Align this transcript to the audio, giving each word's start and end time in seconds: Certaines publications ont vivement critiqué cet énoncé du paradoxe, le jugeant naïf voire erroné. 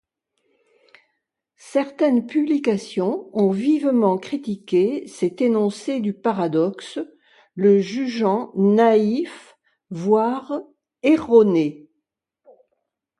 Certaines 1.57 2.25
publications 2.25 3.29
ont 3.33 3.51
vivement 3.51 4.17
critiqué 4.17 5.05
cet 5.05 5.41
énoncé 5.41 5.99
du 5.99 6.11
paradoxe, 6.11 6.97
le 7.53 7.77
jugeant 7.77 8.51
naïf 8.55 9.55
voire 9.91 10.59
erroné. 11.03 11.87